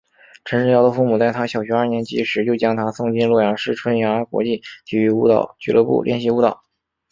[0.45, 6.63] 陈世瑶的父母在她小学二年级时就将她送进洛阳市春芽国际体育舞蹈俱乐部练习舞蹈。